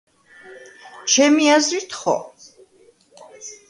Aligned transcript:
ჩემი 1.15 1.53
აზრით 1.59 1.97
ხო 2.01 2.19